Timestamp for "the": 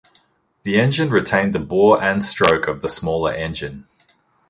0.63-0.79, 1.53-1.59, 2.81-2.89